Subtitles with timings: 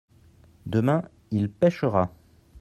[0.65, 2.11] demain il pêchera.